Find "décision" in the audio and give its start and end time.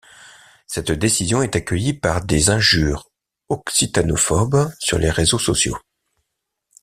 0.91-1.43